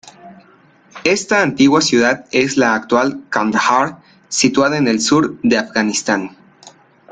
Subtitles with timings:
[1.03, 6.35] Esta antigua ciudad es la actual Kandahar, situada en el sur de Afganistán.